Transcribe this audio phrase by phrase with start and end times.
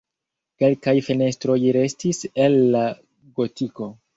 [0.63, 2.85] Kelkaj fenestroj restis el la
[3.39, 3.93] gotiko.